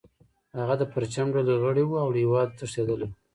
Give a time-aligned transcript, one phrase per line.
[0.59, 3.13] هغه د پرچم ډلې غړی و او له هیواده تښتیدلی و